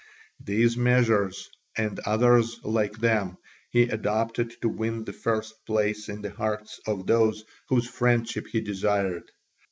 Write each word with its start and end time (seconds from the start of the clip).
These 0.43 0.77
measures, 0.77 1.47
and 1.77 1.99
others 2.07 2.59
like 2.63 2.93
them, 2.97 3.37
he 3.69 3.83
adopted 3.83 4.59
to 4.63 4.67
win 4.67 5.03
the 5.03 5.13
first 5.13 5.53
place 5.67 6.09
in 6.09 6.23
the 6.23 6.31
hearts 6.31 6.79
of 6.87 7.05
those 7.05 7.43
whose 7.69 7.85
friendship 7.87 8.47
he 8.47 8.61
desired. 8.61 9.29